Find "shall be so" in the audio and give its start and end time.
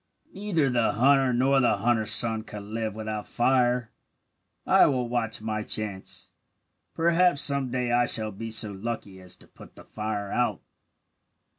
8.07-8.71